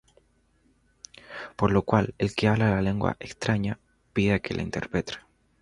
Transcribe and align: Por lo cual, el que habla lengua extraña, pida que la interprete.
Por 1.55 1.69
lo 1.69 1.83
cual, 1.83 2.15
el 2.17 2.33
que 2.33 2.47
habla 2.47 2.81
lengua 2.81 3.17
extraña, 3.19 3.77
pida 4.13 4.39
que 4.39 4.55
la 4.55 4.63
interprete. 4.63 5.13